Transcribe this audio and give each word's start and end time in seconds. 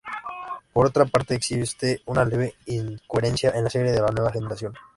Por 0.73 0.87
otra 0.87 1.05
parte, 1.05 1.35
existe 1.35 2.01
una 2.07 2.25
leve 2.25 2.55
incoherencia 2.65 3.51
en 3.51 3.65
la 3.65 3.69
serie 3.69 3.91
de 3.91 4.01
La 4.01 4.07
Nueva 4.07 4.31
Generación. 4.31 4.73